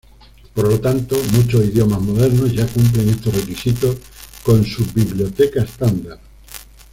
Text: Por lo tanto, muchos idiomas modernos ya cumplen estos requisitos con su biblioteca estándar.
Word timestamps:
Por 0.55 0.67
lo 0.67 0.79
tanto, 0.81 1.15
muchos 1.31 1.63
idiomas 1.63 2.01
modernos 2.01 2.51
ya 2.55 2.65
cumplen 2.65 3.09
estos 3.09 3.35
requisitos 3.35 3.97
con 4.41 4.65
su 4.65 4.83
biblioteca 4.95 5.61
estándar. 5.61 6.17